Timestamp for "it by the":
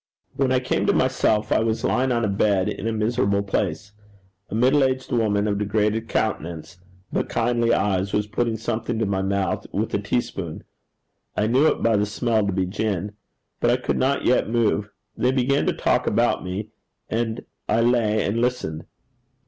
11.67-12.07